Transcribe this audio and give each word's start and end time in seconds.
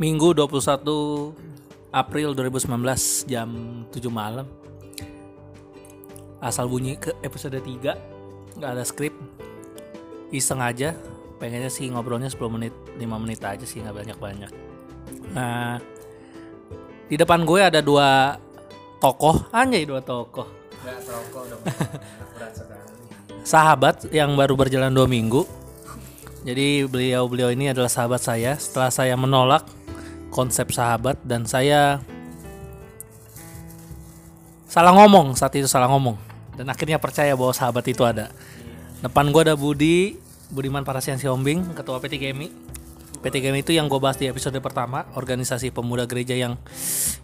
Minggu 0.00 0.32
21 0.32 1.92
April 1.92 2.32
2019 2.32 3.28
jam 3.28 3.48
7 3.92 4.08
malam. 4.08 4.48
Asal 6.40 6.66
bunyi 6.66 6.96
ke 6.96 7.12
episode 7.20 7.60
3. 7.60 8.56
nggak 8.56 8.70
ada 8.72 8.84
skrip. 8.84 9.14
Iseng 10.32 10.60
aja. 10.64 10.96
Pengennya 11.36 11.68
sih 11.68 11.90
ngobrolnya 11.90 12.30
10 12.30 12.38
menit, 12.48 12.74
5 12.96 13.22
menit 13.22 13.40
aja 13.42 13.64
sih 13.66 13.82
nggak 13.82 13.96
banyak-banyak. 14.04 14.52
Nah, 15.34 15.80
di 17.10 17.16
depan 17.18 17.42
gue 17.42 17.60
ada 17.60 17.80
dua 17.82 18.38
tokoh, 19.02 19.50
anjay 19.50 19.84
dua 19.84 20.00
tokoh. 20.00 20.46
Gak 20.82 20.98
dong. 21.06 21.62
Sekali. 22.52 22.82
sahabat 23.42 24.06
yang 24.14 24.38
baru 24.38 24.54
berjalan 24.54 24.94
dua 24.94 25.10
minggu. 25.10 25.44
Jadi 26.42 26.86
beliau-beliau 26.90 27.54
ini 27.54 27.70
adalah 27.70 27.90
sahabat 27.90 28.18
saya. 28.22 28.58
Setelah 28.58 28.90
saya 28.90 29.14
menolak 29.14 29.62
konsep 30.32 30.72
sahabat 30.72 31.20
dan 31.22 31.44
saya 31.44 32.00
salah 34.64 34.96
ngomong 34.96 35.36
saat 35.36 35.52
itu 35.60 35.68
salah 35.68 35.92
ngomong 35.92 36.16
dan 36.56 36.64
akhirnya 36.72 36.96
percaya 36.96 37.36
bahwa 37.36 37.52
sahabat 37.52 37.84
itu 37.92 38.00
ada. 38.02 38.32
Depan 39.04 39.28
gua 39.28 39.44
ada 39.44 39.54
Budi, 39.58 40.16
Budiman 40.48 40.86
Parasian 40.88 41.20
Siombing, 41.20 41.76
ketua 41.76 42.00
PT 42.00 42.16
GMI. 42.16 42.48
PT 43.20 43.34
GMI 43.38 43.60
itu 43.62 43.76
yang 43.76 43.86
gue 43.86 44.00
bahas 44.02 44.18
di 44.18 44.26
episode 44.26 44.58
pertama, 44.58 45.06
organisasi 45.14 45.70
pemuda 45.70 46.10
gereja 46.10 46.34
yang 46.34 46.58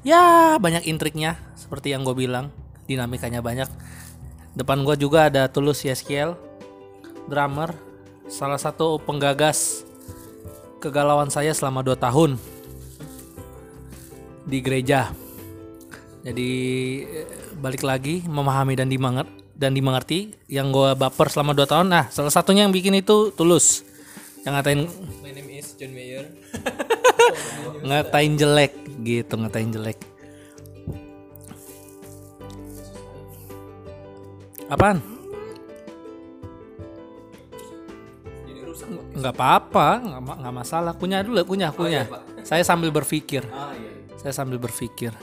ya 0.07 0.55
banyak 0.63 0.87
intriknya 0.87 1.39
seperti 1.59 1.91
yang 1.91 2.07
gue 2.07 2.15
bilang, 2.15 2.51
dinamikanya 2.87 3.43
banyak. 3.43 3.67
Depan 4.59 4.83
gua 4.83 4.99
juga 4.99 5.31
ada 5.31 5.47
Tulus 5.47 5.87
Yeskiel, 5.87 6.35
drummer, 7.31 7.75
salah 8.27 8.59
satu 8.59 8.99
penggagas 8.99 9.87
kegalauan 10.83 11.31
saya 11.31 11.55
selama 11.55 11.83
2 11.87 11.95
tahun 11.99 12.58
di 14.49 14.59
gereja. 14.65 15.13
Jadi 16.25 16.51
eh, 17.05 17.29
balik 17.61 17.85
lagi 17.85 18.25
memahami 18.25 18.75
dan 18.75 18.89
dimengerti 18.89 19.37
dan 19.59 19.75
dimengerti 19.75 20.39
yang 20.47 20.71
gue 20.71 20.95
baper 20.95 21.29
selama 21.29 21.51
2 21.53 21.67
tahun. 21.67 21.87
Nah, 21.91 22.05
salah 22.15 22.31
satunya 22.31 22.63
yang 22.63 22.73
bikin 22.73 22.95
itu 22.95 23.35
Tulus. 23.35 23.83
Yang 24.47 24.53
ngatain 24.55 24.81
My 25.21 25.31
name 25.35 25.51
is 25.59 25.75
John 25.75 25.93
Mayer. 25.93 26.31
ngatain 27.89 28.39
jelek 28.39 28.73
gitu, 29.03 29.35
ngatain 29.35 29.75
jelek. 29.75 29.99
Apaan? 34.69 35.01
Nggak 39.19 39.35
apa-apa 39.35 39.89
nggak 39.99 40.23
ma- 40.23 40.39
nggak 40.39 40.55
masalah 40.55 40.93
kunyah 40.95 41.27
dulu 41.27 41.43
kunyah 41.43 41.75
kunyah 41.75 42.07
saya 42.47 42.63
sambil 42.63 42.95
berpikir 42.95 43.43
Ah 43.51 43.75
iya. 43.75 43.88
Saya 44.19 44.35
sambil 44.35 44.59
berpikir. 44.59 45.15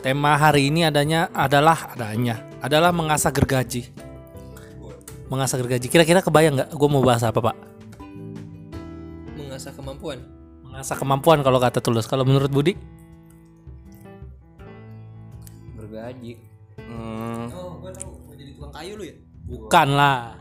Tema 0.00 0.32
hari 0.40 0.72
ini 0.72 0.88
adanya 0.88 1.28
adalah 1.36 1.92
adanya 1.92 2.40
adalah 2.64 2.88
mengasah 2.88 3.28
gergaji. 3.28 3.92
Mengasah 5.28 5.60
gergaji. 5.60 5.86
Kira-kira 5.86 6.24
kebayang 6.24 6.56
nggak? 6.56 6.70
Gue 6.72 6.88
mau 6.88 7.04
bahas 7.04 7.20
apa 7.22 7.38
pak? 7.38 7.56
Mengasah 9.36 9.72
kemampuan. 9.76 10.18
mengasah 10.64 10.96
kemampuan 10.96 11.42
kalau 11.42 11.58
kata 11.58 11.82
tulus. 11.82 12.06
Kalau 12.06 12.22
menurut 12.24 12.48
Budi? 12.48 12.72
Bergaji. 15.76 16.32
Hmm, 16.80 17.50
Oh, 17.52 17.76
gua 17.78 17.90
tahu. 17.92 18.10
Mau 18.24 18.34
jadi 18.34 18.50
tukang 18.56 18.72
kayu 18.72 18.94
lu 18.96 19.04
ya? 19.04 19.14
bukan 19.50 19.88
lah 19.98 20.38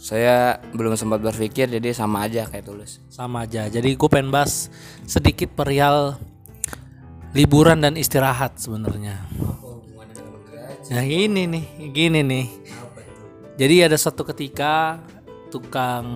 saya 0.00 0.56
belum 0.72 0.96
sempat 0.96 1.20
berpikir 1.20 1.68
jadi 1.68 1.92
sama 1.92 2.24
aja 2.24 2.48
kayak 2.48 2.64
tulus. 2.64 3.04
sama 3.12 3.44
aja 3.44 3.68
jadi 3.68 3.92
gue 3.92 4.08
pengen 4.08 4.32
bahas 4.32 4.72
sedikit 5.04 5.52
perihal 5.52 6.16
liburan 7.30 7.78
dan 7.78 7.94
istirahat 7.94 8.58
sebenarnya? 8.58 9.22
Nah 10.90 11.04
ini 11.06 11.46
nih, 11.46 11.64
gini 11.94 12.20
nih. 12.26 12.46
Jadi 13.54 13.74
ada 13.86 13.94
suatu 13.94 14.26
ketika 14.26 14.98
tukang 15.52 16.06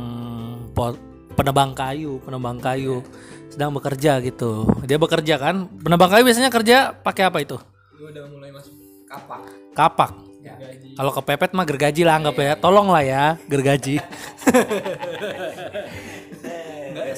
po- 0.74 0.98
penebang 1.38 1.76
kayu, 1.76 2.18
penebang 2.24 2.58
kayu 2.58 3.04
sedang 3.46 3.70
bekerja 3.70 4.18
gitu. 4.24 4.66
Dia 4.82 4.98
bekerja 4.98 5.38
kan, 5.38 5.70
penebang 5.78 6.10
kayu 6.10 6.26
biasanya 6.26 6.50
kerja 6.50 6.90
pakai 6.90 7.30
apa 7.30 7.38
itu? 7.38 7.54
Gua 7.94 8.10
udah 8.10 8.24
mulai 8.34 8.50
masuk 8.50 8.74
Kapak. 9.06 9.40
Kapak. 9.78 10.33
Gaji. 10.44 10.88
Kalau 11.00 11.12
kepepet 11.16 11.50
mah 11.56 11.64
gergaji 11.64 12.02
lah 12.04 12.20
anggap 12.20 12.36
ya. 12.36 12.52
Tolong 12.60 12.88
lah 12.92 13.02
ya, 13.02 13.24
gergaji. 13.48 13.96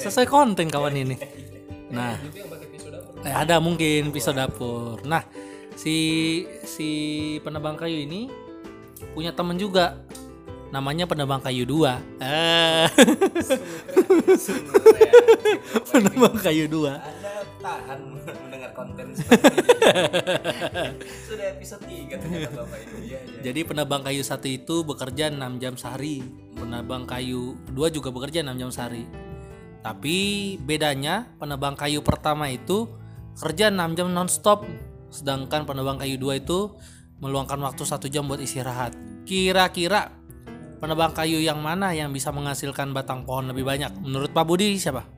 Sesuai 0.03 0.27
konten 0.29 0.71
kawan 0.71 0.95
ini. 0.95 1.15
Nah. 1.91 2.15
Eh, 3.27 3.35
ada 3.35 3.59
mungkin 3.59 4.15
pisau 4.15 4.31
dapur. 4.31 5.03
Nah, 5.03 5.27
si 5.75 5.95
si 6.63 6.89
penebang 7.43 7.75
kayu 7.75 8.07
ini 8.07 8.31
punya 9.11 9.35
temen 9.35 9.59
juga. 9.59 9.99
Namanya 10.67 11.07
penebang 11.07 11.39
kayu 11.39 11.63
dua. 11.63 12.03
Eh. 12.19 12.87
penebang 15.91 16.35
kayu 16.39 16.67
dua. 16.67 16.99
Tahan 17.57 17.99
mendengar 18.45 18.71
konten 18.77 19.17
seperti 19.17 19.49
ini. 19.49 19.69
Sudah 21.27 21.45
episode 21.57 21.83
3 21.89 22.21
ternyata 22.21 22.53
Bapak 22.53 22.79
itu. 22.85 22.95
Iya, 23.01 23.19
iya. 23.25 23.39
Jadi 23.41 23.61
penebang 23.65 24.01
kayu 24.05 24.21
satu 24.21 24.45
itu 24.45 24.85
bekerja 24.85 25.33
6 25.33 25.61
jam 25.63 25.73
sehari. 25.73 26.21
Penebang 26.53 27.09
kayu 27.09 27.57
dua 27.73 27.89
juga 27.89 28.13
bekerja 28.13 28.45
6 28.45 28.61
jam 28.61 28.69
sehari. 28.69 29.09
Tapi 29.81 30.17
bedanya 30.61 31.33
penebang 31.41 31.73
kayu 31.73 32.05
pertama 32.05 32.49
itu 32.53 32.89
kerja 33.37 33.73
6 33.73 33.97
jam 33.97 34.07
nonstop. 34.13 34.65
Sedangkan 35.09 35.65
penebang 35.65 35.97
kayu 35.97 36.21
dua 36.21 36.37
itu 36.37 36.77
meluangkan 37.17 37.57
waktu 37.65 37.83
satu 37.83 38.05
jam 38.05 38.29
buat 38.29 38.37
istirahat. 38.37 38.93
Kira-kira 39.25 40.13
penebang 40.77 41.09
kayu 41.17 41.41
yang 41.41 41.57
mana 41.57 41.89
yang 41.97 42.13
bisa 42.13 42.29
menghasilkan 42.29 42.93
batang 42.93 43.25
pohon 43.25 43.49
lebih 43.49 43.65
banyak? 43.65 43.89
Menurut 43.97 44.29
Pak 44.29 44.45
Budi 44.45 44.77
siapa? 44.77 45.16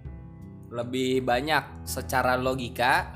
Lebih 0.70 1.22
banyak 1.22 1.84
secara 1.84 2.38
logika 2.38 3.10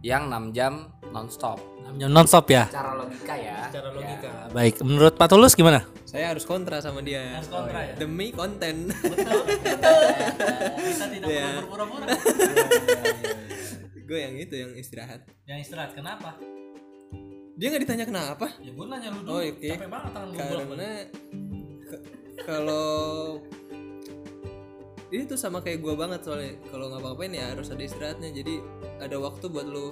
yang 0.00 0.26
6 0.26 0.50
jam 0.50 0.90
nonstop. 1.10 1.60
6 1.86 2.00
jam 2.00 2.10
nonstop 2.10 2.46
ya? 2.48 2.66
Secara 2.66 2.92
logika 2.96 3.34
ya. 3.34 3.56
Secara 3.68 3.88
logika. 3.90 4.30
Baik, 4.50 4.74
menurut 4.82 5.14
Pak 5.14 5.28
Tulus 5.28 5.54
gimana? 5.54 5.86
Saya 6.02 6.34
harus 6.34 6.42
kontra 6.42 6.82
sama 6.82 6.98
dia. 7.00 7.38
kontra 7.46 7.86
ya? 7.86 7.94
Demi 7.94 8.34
konten. 8.34 8.90
Kita 10.80 11.06
tidak 11.06 11.28
Iya. 11.30 11.46
perlu 11.46 11.60
berpura-pura. 11.62 12.06
gue 14.10 14.18
yang 14.18 14.34
itu 14.34 14.54
yang 14.58 14.72
istirahat. 14.74 15.22
Yang 15.46 15.70
istirahat 15.70 15.94
kenapa? 15.94 16.34
Dia 17.54 17.66
nggak 17.70 17.82
ditanya 17.86 18.04
kenapa? 18.08 18.46
Ya 18.58 18.74
gue 18.74 18.86
nanya 18.88 19.08
lu 19.14 19.20
dulu. 19.22 19.30
Oh, 19.30 19.42
oke. 19.44 19.68
Capek 19.70 19.86
banget 19.86 20.10
tangan 20.10 20.28
gue 20.32 20.42
bolak 20.42 20.66
Karena 20.66 20.90
kalau 22.42 22.86
ini 25.10 25.22
tuh 25.24 25.34
sama 25.34 25.58
kayak 25.58 25.78
gue 25.80 25.94
banget 25.94 26.20
soalnya 26.22 26.54
kalau 26.70 26.86
ngapa-ngapain 26.88 27.32
ya 27.32 27.50
harus 27.50 27.68
ada 27.68 27.82
istirahatnya 27.82 28.30
jadi 28.30 28.54
ada 28.98 29.16
waktu 29.18 29.46
buat 29.46 29.66
lo 29.66 29.90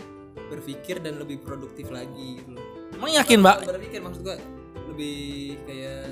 berpikir 0.49 0.99
dan 0.99 1.19
lebih 1.19 1.43
produktif 1.43 1.91
lagi 1.91 2.39
gitu 2.39 2.55
loh. 2.55 2.65
Emang 2.95 3.11
yakin, 3.13 3.43
Mbak? 3.43 3.57
Berpikir 3.67 4.01
maksud 4.01 4.23
gue 4.23 4.37
lebih 4.89 5.19
kayak 5.63 6.05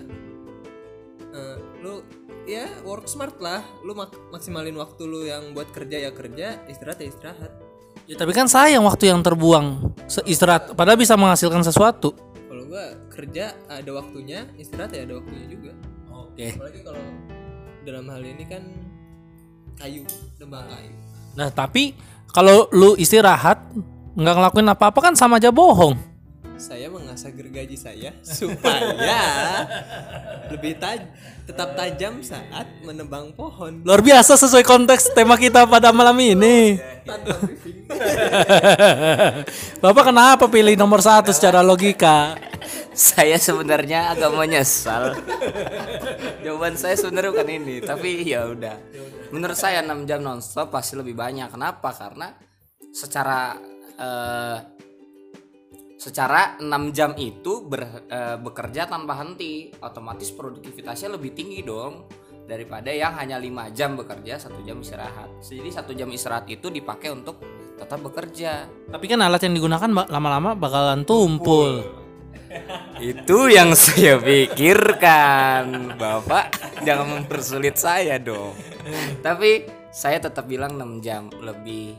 eh, 1.33 1.57
lu 1.81 2.03
ya 2.45 2.67
work 2.83 3.07
smart 3.07 3.39
lah 3.39 3.59
lu 3.83 3.93
mak- 3.93 4.15
maksimalin 4.31 4.75
waktu 4.75 5.03
lu 5.03 5.23
yang 5.23 5.51
buat 5.51 5.71
kerja 5.71 5.99
ya 6.01 6.11
kerja 6.11 6.63
istirahat 6.67 6.99
ya 6.99 7.09
istirahat 7.09 7.53
Ya 8.07 8.15
tapi 8.15 8.31
kan 8.31 8.47
sayang 8.47 8.87
waktu 8.87 9.11
yang 9.11 9.19
terbuang 9.19 9.83
Se- 10.07 10.23
istirahat 10.25 10.71
padahal 10.73 10.95
bisa 10.95 11.19
menghasilkan 11.19 11.59
sesuatu. 11.61 12.15
kalau 12.47 12.63
gua 12.65 12.95
kerja 13.11 13.51
ada 13.67 13.91
waktunya 13.91 14.47
istirahat 14.55 14.95
ya 14.95 15.03
ada 15.03 15.19
waktunya 15.19 15.47
juga 15.49 15.73
Oke. 16.15 16.55
apalagi 16.55 16.81
kalau 16.87 17.03
dalam 17.83 18.07
hal 18.07 18.23
ini 18.23 18.45
kan 18.47 18.63
kayu 19.77 20.03
tembang 20.41 20.65
kayu 20.69 20.93
Nah, 21.37 21.53
tapi 21.53 21.93
kalau 22.33 22.65
lu 22.73 22.97
istirahat 22.97 23.61
nggak 24.17 24.35
ngelakuin 24.41 24.73
apa-apa 24.73 25.13
kan 25.13 25.13
sama 25.13 25.37
aja 25.37 25.53
bohong. 25.53 26.17
saya 26.57 26.89
mengasah 26.89 27.29
gergaji 27.37 27.77
saya 27.77 28.17
supaya 28.25 29.21
lebih 30.49 30.81
taj 30.81 31.05
tetap 31.45 31.77
tajam 31.77 32.25
saat 32.25 32.65
menebang 32.81 33.29
pohon 33.37 33.85
Luar 33.85 34.01
biasa 34.01 34.41
sesuai 34.41 34.65
konteks 34.65 35.13
tema 35.13 35.37
kita 35.37 35.69
pada 35.69 35.93
malam 35.93 36.17
ini. 36.17 36.81
tanpa 37.05 37.37
briefing 37.45 37.85
Bapak 39.85 40.09
kenapa 40.09 40.49
pilih 40.49 40.81
nomor 40.81 41.05
satu 41.05 41.29
secara 41.29 41.61
logika? 41.61 42.41
saya 42.97 43.37
sebenarnya 43.37 44.17
agak 44.17 44.33
menyesal. 44.33 45.21
Jawaban 46.41 46.81
saya 46.81 46.97
sebenarnya 46.97 47.31
bukan 47.37 47.51
ini, 47.53 47.77
tapi 47.85 48.25
ya 48.25 48.49
udah. 48.49 48.81
Menurut 49.33 49.59
saya 49.59 49.83
6 49.83 50.07
jam 50.07 50.21
nonstop 50.23 50.71
pasti 50.71 50.95
lebih 50.95 51.15
banyak. 51.15 51.51
Kenapa? 51.51 51.91
Karena 51.91 52.31
secara 52.93 53.57
eh, 53.97 54.59
secara 55.97 56.61
6 56.61 56.67
jam 56.93 57.17
itu 57.17 57.65
ber- 57.65 58.07
eh, 58.07 58.37
bekerja 58.37 58.87
tanpa 58.87 59.19
henti, 59.19 59.73
otomatis 59.81 60.31
produktivitasnya 60.31 61.17
lebih 61.17 61.33
tinggi 61.33 61.63
dong. 61.63 62.07
daripada 62.47 62.95
yang 62.95 63.11
hanya 63.19 63.43
lima 63.43 63.75
jam 63.75 63.99
bekerja 63.99 64.39
satu 64.39 64.63
jam 64.63 64.79
istirahat 64.79 65.43
jadi 65.43 65.67
satu 65.67 65.91
jam 65.99 66.07
istirahat 66.15 66.47
itu 66.47 66.71
dipakai 66.71 67.11
untuk 67.11 67.43
tetap 67.75 67.99
bekerja 67.99 68.71
Tapi 68.87 69.03
kan 69.11 69.19
alat 69.19 69.43
yang 69.43 69.59
digunakan 69.59 69.91
lama-lama 70.07 70.55
bakalan 70.55 71.03
tumpul. 71.03 71.83
itu 73.03 73.51
yang 73.51 73.75
saya 73.75 74.23
pikirkan 74.23 75.99
bapak 75.99 76.55
jangan 76.87 77.19
mempersulit 77.19 77.75
saya 77.75 78.15
dong 78.23 78.55
tapi 79.27 79.65
saya 79.91 80.19
tetap 80.19 80.45
bilang 80.45 80.77
6 80.77 81.01
jam 81.01 81.29
lebih 81.41 81.97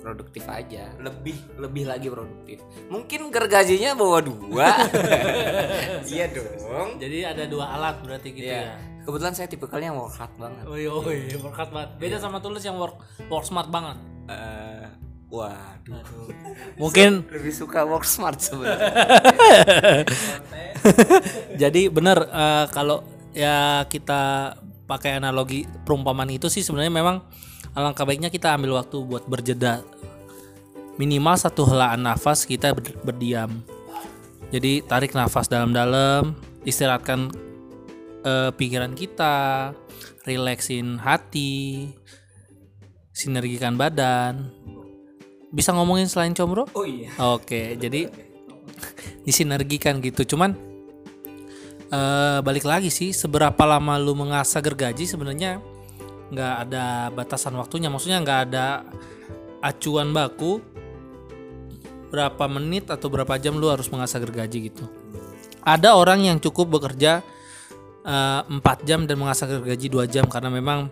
produktif 0.00 0.48
aja 0.48 0.88
lebih 0.96 1.36
lebih 1.60 1.84
lagi 1.84 2.08
produktif 2.08 2.56
mungkin 2.88 3.28
gergajinya 3.28 3.92
bawa 3.92 4.24
dua 4.24 4.68
iya 6.08 6.24
dong 6.32 6.96
Jadi 6.96 7.18
ada 7.20 7.44
dua 7.44 7.68
alat 7.76 8.00
berarti 8.00 8.32
gitu 8.32 8.48
Iya. 8.48 8.64
ya. 8.64 8.76
kebetulan 9.04 9.34
saya 9.36 9.48
tipikalnya 9.48 9.92
work 9.92 10.16
hard 10.16 10.32
banget 10.40 10.64
Woi, 10.64 10.88
woi, 10.88 11.18
workout 11.36 11.68
banget. 11.68 11.90
Beda 12.00 12.16
sama 12.16 12.40
tulis 12.40 12.60
yang 12.60 12.76
work 12.76 12.96
work 13.28 13.44
smart 13.44 13.68
banget. 13.68 14.00
Eh, 14.28 14.88
waduh 15.28 16.04
Mungkin 16.80 17.28
lebih 17.28 17.52
suka 17.52 17.84
work 17.84 18.08
smart 18.08 18.40
sebenarnya 18.40 18.88
jadi 21.56 21.92
bener 21.92 22.18
eh, 22.24 22.66
kalau 22.72 23.04
ya 23.30 23.84
kita 23.86 24.54
pakai 24.90 25.22
analogi 25.22 25.62
perumpamaan 25.86 26.26
itu 26.34 26.50
sih 26.50 26.66
sebenarnya 26.66 26.90
memang 26.90 27.22
alangkah 27.78 28.02
baiknya 28.02 28.26
kita 28.26 28.58
ambil 28.58 28.82
waktu 28.82 28.98
buat 29.06 29.22
berjeda. 29.30 29.86
Minimal 30.98 31.38
satu 31.38 31.62
helaan 31.70 32.02
nafas 32.02 32.42
kita 32.42 32.74
ber- 32.74 32.98
berdiam. 33.06 33.62
Jadi 34.50 34.82
tarik 34.82 35.14
nafas 35.14 35.46
dalam-dalam 35.46 36.34
istirahatkan 36.66 37.30
eh, 38.26 38.50
pikiran 38.50 38.98
kita 38.98 39.70
relaksin 40.26 40.98
hati 40.98 41.94
sinergikan 43.14 43.78
badan. 43.78 44.50
Bisa 45.54 45.70
ngomongin 45.70 46.10
selain 46.10 46.34
combro 46.34 46.66
oh 46.74 46.82
iya. 46.82 47.14
Oke, 47.38 47.78
jadi 47.78 48.10
disinergikan 49.26 50.02
gitu. 50.02 50.34
Cuman 50.34 50.69
eh 51.90 52.38
balik 52.40 52.64
lagi 52.64 52.88
sih, 52.88 53.10
seberapa 53.10 53.62
lama 53.66 53.98
lu 53.98 54.14
mengasah 54.14 54.62
gergaji 54.62 55.10
sebenarnya 55.10 55.58
nggak 56.30 56.54
ada 56.66 57.10
batasan 57.10 57.58
waktunya. 57.58 57.90
Maksudnya 57.90 58.22
nggak 58.22 58.40
ada 58.50 58.86
acuan 59.60 60.14
baku 60.14 60.62
berapa 62.10 62.44
menit 62.50 62.90
atau 62.90 63.06
berapa 63.06 63.38
jam 63.38 63.58
lu 63.58 63.70
harus 63.70 63.86
mengasah 63.90 64.18
gergaji 64.18 64.70
gitu. 64.70 64.86
Ada 65.62 65.94
orang 65.94 66.26
yang 66.26 66.38
cukup 66.42 66.80
bekerja 66.80 67.22
4 68.00 68.48
jam 68.88 69.04
dan 69.04 69.16
mengasah 69.20 69.46
gergaji 69.46 69.86
2 69.92 70.08
jam 70.08 70.24
karena 70.26 70.48
memang 70.48 70.88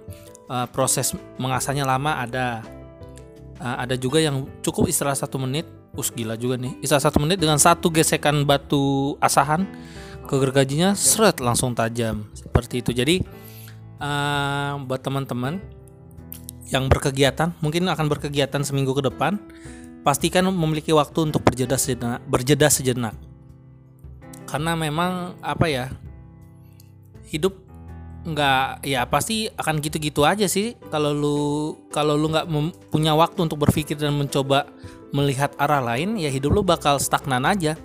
eh, 0.47 0.67
proses 0.71 1.17
mengasahnya 1.37 1.87
lama 1.87 2.23
ada. 2.23 2.63
Uh, 3.59 3.75
ada 3.75 3.99
juga 3.99 4.23
yang 4.23 4.47
cukup 4.63 4.87
istirahat 4.87 5.19
satu 5.19 5.35
menit, 5.35 5.67
us 5.99 6.15
gila 6.15 6.39
juga 6.39 6.55
nih. 6.55 6.79
Istirahat 6.79 7.11
satu 7.11 7.19
menit 7.19 7.43
dengan 7.43 7.59
satu 7.59 7.91
gesekan 7.91 8.47
batu 8.47 9.19
asahan 9.19 9.67
ke 10.29 10.37
gergajinya, 10.37 10.93
seret 10.93 11.41
langsung 11.41 11.73
tajam 11.73 12.29
seperti 12.37 12.85
itu. 12.85 12.93
Jadi 12.93 13.25
uh, 13.99 14.77
buat 14.85 15.01
teman-teman 15.01 15.57
yang 16.69 16.87
berkegiatan, 16.93 17.57
mungkin 17.65 17.89
akan 17.89 18.07
berkegiatan 18.13 18.61
seminggu 18.61 18.93
ke 18.93 19.09
depan, 19.09 19.41
pastikan 20.05 20.45
memiliki 20.53 20.93
waktu 20.93 21.33
untuk 21.33 21.41
berjeda 21.41 21.81
sejenak, 21.81 22.21
berjeda 22.29 22.69
sejenak. 22.69 23.17
Karena 24.45 24.77
memang 24.77 25.41
apa 25.41 25.67
ya, 25.73 25.89
hidup 27.33 27.69
nggak 28.29 28.85
ya 28.85 29.09
pasti 29.09 29.49
akan 29.49 29.81
gitu-gitu 29.81 30.27
aja 30.27 30.45
sih 30.45 30.77
kalau 30.93 31.17
lu 31.17 31.39
kalau 31.89 32.19
lu 32.19 32.29
nggak 32.29 32.51
punya 32.93 33.17
waktu 33.17 33.47
untuk 33.47 33.63
berpikir 33.63 33.97
dan 33.97 34.13
mencoba 34.21 34.69
melihat 35.17 35.57
arah 35.57 35.81
lain 35.81 36.21
ya 36.21 36.29
hidup 36.29 36.53
lu 36.53 36.61
bakal 36.61 37.01
stagnan 37.01 37.49
aja 37.49 37.79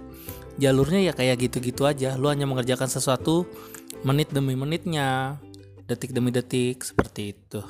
jalurnya 0.57 1.01
ya 1.01 1.13
kayak 1.13 1.49
gitu-gitu 1.49 1.85
aja. 1.87 2.15
Lu 2.17 2.29
hanya 2.29 2.45
mengerjakan 2.45 2.89
sesuatu 2.89 3.47
menit 4.03 4.29
demi 4.33 4.53
menitnya 4.53 5.39
detik 5.87 6.13
demi 6.13 6.29
detik 6.29 6.81
seperti 6.83 7.33
itu. 7.37 7.61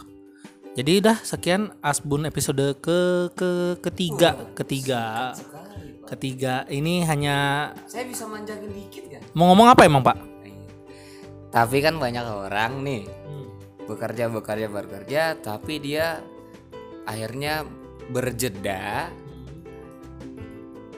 Jadi 0.74 1.06
udah 1.06 1.18
sekian 1.22 1.70
asbun 1.86 2.26
episode 2.26 2.82
ke 2.82 3.30
ke 3.38 3.78
ketiga 3.82 4.50
ketiga. 4.58 5.34
ketiga 6.04 6.68
ini 6.68 7.02
hanya 7.08 7.72
saya 7.88 8.06
bisa 8.06 8.28
manjangin 8.28 8.70
dikit 8.70 9.08
kan 9.08 9.24
mau 9.34 9.50
ngomong 9.50 9.72
apa 9.72 9.88
emang 9.88 10.04
pak? 10.04 10.18
Tapi 11.50 11.78
kan 11.80 11.96
banyak 12.02 12.26
orang 12.28 12.82
nih 12.86 13.06
bekerja 13.86 14.30
bekerja 14.30 14.68
bekerja 14.68 15.24
tapi 15.40 15.80
dia 15.80 16.22
akhirnya 17.08 17.64
berjeda. 18.12 19.10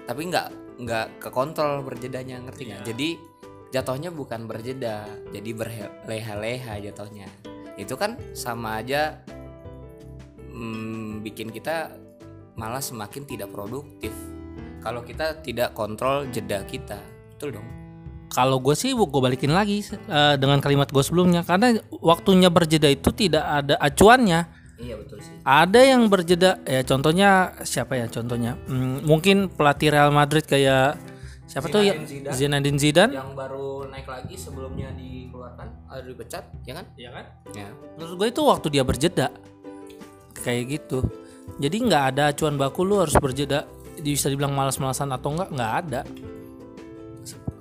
Tapi 0.05 0.21
nggak 0.25 0.64
nggak 0.75 1.23
ke 1.23 1.29
kontrol 1.31 1.83
berjedanya 1.83 2.39
ngerti 2.43 2.71
nggak? 2.71 2.83
Jadi 2.87 3.09
jatuhnya 3.71 4.09
bukan 4.11 4.47
berjeda 4.47 5.07
jadi 5.31 5.51
berleha-leha 5.51 6.73
jatuhnya. 6.91 7.27
Itu 7.75 7.99
kan 7.99 8.15
sama 8.31 8.79
aja 8.79 9.19
mm, 10.55 11.23
bikin 11.23 11.51
kita 11.51 11.91
malah 12.55 12.79
semakin 12.79 13.27
tidak 13.27 13.51
produktif. 13.51 14.15
Kalau 14.79 15.01
kita 15.01 15.41
tidak 15.43 15.73
kontrol 15.75 16.29
jeda 16.29 16.63
kita 16.63 16.99
betul 17.35 17.59
dong? 17.59 17.67
Kalau 18.31 18.57
gue 18.63 18.75
sih 18.75 18.95
gue 18.95 19.21
balikin 19.21 19.51
lagi 19.51 19.83
eh, 19.91 20.35
dengan 20.39 20.63
kalimat 20.63 20.87
gue 20.87 21.03
sebelumnya. 21.03 21.43
Karena 21.43 21.75
waktunya 21.99 22.47
berjeda 22.47 22.87
itu 22.87 23.11
tidak 23.11 23.43
ada 23.43 23.75
acuannya. 23.79 24.54
Iya 24.77 24.95
betul 24.95 25.17
sih 25.17 25.35
Ada 25.41 25.81
yang 25.85 26.05
berjeda 26.05 26.59
ya 26.61 26.81
contohnya 26.81 27.29
siapa 27.61 27.95
ya 27.95 28.07
contohnya 28.07 28.57
Hmm, 28.65 29.01
mungkin 29.01 29.47
pelatih 29.47 29.89
Real 29.89 30.09
Madrid 30.09 30.43
kayak 30.43 30.99
siapa 31.45 31.67
tuh 31.67 31.79
ya 31.79 31.93
Zinedine 31.93 32.09
Zidane. 32.25 32.33
Zinedine 32.33 32.77
Zidane. 32.77 33.11
yang 33.13 33.31
baru 33.31 33.85
naik 33.87 34.05
lagi 34.05 34.33
sebelumnya 34.33 34.89
dikeluarkan 34.91 35.67
ada 35.85 36.01
dipecat 36.01 36.43
ya 36.63 36.73
kan 36.73 36.85
Iya 36.93 37.09
kan? 37.11 37.25
ya 37.53 37.67
Menurut 37.95 38.13
gue 38.17 38.27
itu 38.29 38.41
waktu 38.41 38.67
dia 38.69 38.83
berjeda 38.83 39.27
kayak 40.35 40.63
gitu. 40.71 40.99
Jadi 41.55 41.77
nggak 41.79 42.03
ada 42.11 42.23
acuan 42.29 42.53
baku 42.53 42.81
lu 42.81 42.99
harus 42.99 43.15
berjeda. 43.15 43.65
Bisa 43.95 44.27
dibilang 44.27 44.51
malas-malasan 44.51 45.09
atau 45.09 45.33
enggak 45.33 45.49
nggak 45.49 45.73
ada. 45.79 46.01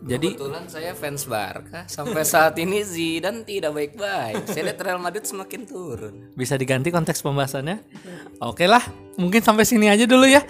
Jadi 0.05 0.37
kebetulan 0.37 0.69
saya 0.69 0.93
fans 0.93 1.25
Barca 1.25 1.89
sampai 1.89 2.23
saat 2.29 2.61
ini 2.61 2.85
Zidane 2.85 3.41
tidak 3.49 3.73
baik-baik 3.73 4.45
saya 4.52 4.69
lihat 4.69 4.81
Real 4.85 5.00
Madrid 5.00 5.25
semakin 5.25 5.64
turun 5.64 6.14
bisa 6.37 6.61
diganti 6.61 6.93
konteks 6.93 7.25
pembahasannya. 7.25 7.81
Oke 8.45 8.69
lah, 8.69 8.85
mungkin 9.17 9.40
sampai 9.40 9.64
sini 9.64 9.88
aja 9.88 10.05
dulu 10.05 10.28
ya. 10.28 10.45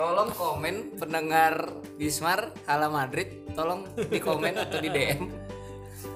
tolong 0.00 0.32
komen 0.32 0.96
pendengar 0.96 1.76
Bismar 2.00 2.56
Hala 2.64 2.88
Madrid 2.88 3.44
tolong 3.52 3.84
di 4.08 4.16
komen 4.16 4.56
atau 4.56 4.80
di 4.80 4.88
DM 4.88 5.28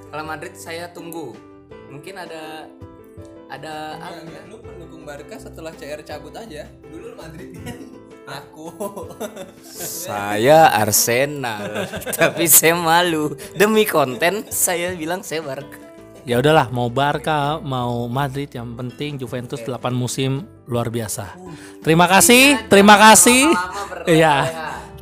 Hala 0.09 0.25
Madrid 0.25 0.57
saya 0.57 0.89
tunggu 0.89 1.37
mungkin 1.93 2.17
ada 2.17 2.65
ada 3.53 4.01
apa 4.01 4.25
Enggak, 4.25 4.45
lu 4.49 4.57
pendukung 4.65 5.03
Barca 5.05 5.37
setelah 5.37 5.71
CR 5.77 6.01
cabut 6.01 6.35
aja. 6.35 6.67
Dulu 6.89 7.13
lu 7.13 7.17
Madrid 7.17 7.53
kan. 7.61 8.04
Aku. 8.25 8.73
saya 9.77 10.73
Arsenal 10.73 11.85
tapi 12.19 12.49
saya 12.49 12.73
malu 12.73 13.37
demi 13.53 13.85
konten 13.85 14.49
saya 14.49 14.97
bilang 14.97 15.21
saya 15.21 15.45
Barca 15.45 15.85
Ya 16.25 16.41
udahlah, 16.41 16.73
mau 16.73 16.89
Barca, 16.89 17.61
mau 17.61 18.09
Madrid, 18.09 18.49
yang 18.49 18.73
penting 18.73 19.21
Juventus 19.21 19.61
8 19.61 19.93
musim 19.93 20.49
luar 20.65 20.89
biasa. 20.89 21.37
Terima 21.85 22.09
kasih, 22.09 22.65
terima 22.73 22.97
kasih. 22.97 23.53
Iya. 24.09 24.49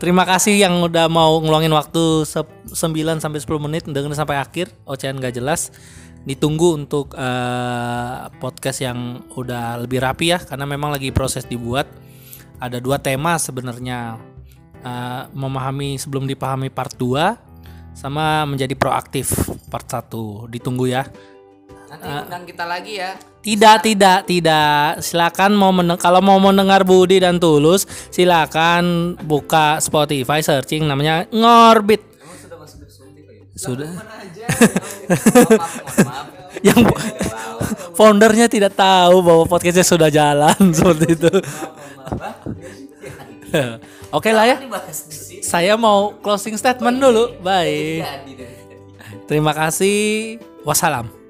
Terima 0.02 0.26
kasih 0.26 0.58
yang 0.58 0.82
udah 0.82 1.06
mau 1.06 1.38
ngeluangin 1.38 1.70
waktu 1.70 2.26
se- 2.26 2.42
9 2.74 3.22
sampai 3.22 3.38
10 3.38 3.54
menit 3.62 3.86
dengerin 3.86 4.18
sampai 4.18 4.34
akhir. 4.42 4.74
Ocehan 4.82 5.22
gak 5.22 5.38
jelas. 5.38 5.70
Ditunggu 6.26 6.74
untuk 6.74 7.14
eh, 7.14 8.14
podcast 8.42 8.82
yang 8.82 9.22
udah 9.38 9.78
lebih 9.78 10.02
rapi 10.02 10.34
ya 10.34 10.42
karena 10.42 10.66
memang 10.66 10.90
lagi 10.90 11.14
proses 11.14 11.46
dibuat. 11.46 11.86
Ada 12.62 12.78
dua 12.78 13.02
tema 13.02 13.34
sebenarnya. 13.42 14.30
Eh, 14.82 15.22
memahami 15.30 15.94
sebelum 15.94 16.26
dipahami 16.26 16.66
part 16.66 16.90
2 16.98 17.38
sama 17.94 18.42
menjadi 18.42 18.74
proaktif 18.74 19.30
part 19.70 19.86
1 19.86 20.50
ditunggu 20.50 20.90
ya. 20.90 21.06
Nanti 21.86 22.10
undang 22.10 22.42
kita 22.42 22.66
lagi 22.66 22.98
ya. 22.98 23.14
Tidak 23.46 23.76
tidak 23.86 24.26
tidak. 24.26 24.98
Silakan 24.98 25.54
mau 25.54 25.70
meneng 25.70 25.94
kalau 26.02 26.18
mau 26.18 26.34
mendengar 26.42 26.82
Budi 26.82 27.22
dan 27.22 27.38
Tulus 27.38 27.86
silakan 28.10 29.14
buka 29.22 29.78
Spotify 29.78 30.42
searching 30.42 30.82
namanya 30.82 31.30
Ngorbit. 31.30 32.02
Emang 32.18 32.38
sudah 32.42 32.58
masuk 32.58 32.82
ke 32.82 32.90
Spotify 32.90 33.34
ya? 33.38 33.54
sudah. 33.54 33.90
Aja. 34.02 34.46
maaf 35.54 35.74
maaf 35.78 35.94
maaf 36.02 36.26
yang 36.66 36.82
foundernya 37.94 38.50
tidak 38.50 38.74
tahu 38.74 39.22
bahwa 39.22 39.44
podcastnya 39.46 39.86
sudah 39.86 40.10
jalan 40.10 40.58
seperti 40.76 41.06
itu 41.14 41.30
oke 44.16 44.30
lah 44.32 44.44
ya. 44.48 44.56
Saya 45.44 45.76
mau 45.76 46.16
closing 46.20 46.56
statement 46.56 47.00
dulu. 47.00 47.36
Bye. 47.44 48.04
terima 49.28 49.52
kasih. 49.52 50.40
Wassalam 50.62 51.21